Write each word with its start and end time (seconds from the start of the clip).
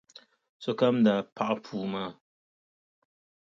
Sokam 0.63 0.95
daa 1.05 1.21
paɣi 1.35 1.55
puu 1.65 1.83
maa. 1.91 2.11